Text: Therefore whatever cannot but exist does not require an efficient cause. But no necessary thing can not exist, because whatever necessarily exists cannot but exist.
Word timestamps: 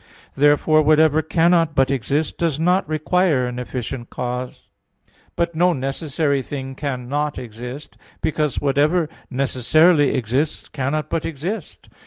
Therefore 0.35 0.81
whatever 0.81 1.21
cannot 1.21 1.75
but 1.75 1.91
exist 1.91 2.39
does 2.39 2.59
not 2.59 2.89
require 2.89 3.45
an 3.45 3.59
efficient 3.59 4.09
cause. 4.09 4.61
But 5.35 5.53
no 5.53 5.73
necessary 5.73 6.41
thing 6.41 6.73
can 6.73 7.07
not 7.07 7.37
exist, 7.37 7.97
because 8.19 8.59
whatever 8.59 9.09
necessarily 9.29 10.15
exists 10.15 10.69
cannot 10.69 11.11
but 11.11 11.23
exist. 11.23 11.87